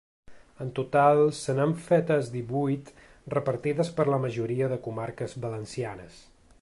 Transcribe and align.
En 0.63 0.69
total 0.77 1.19
se 1.39 1.53
n’han 1.59 1.75
fetes 1.89 2.31
divuit 2.37 2.89
repartides 3.35 3.93
per 4.01 4.07
la 4.13 4.21
majoria 4.25 4.71
de 4.73 4.81
comarques 4.89 5.37
valencianes. 5.45 6.19